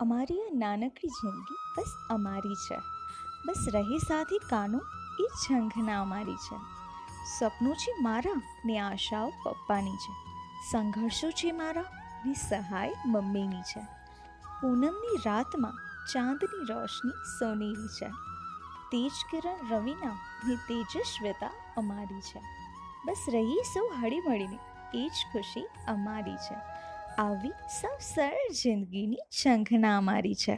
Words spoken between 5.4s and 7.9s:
ઝંખના અમારી છે. સપનો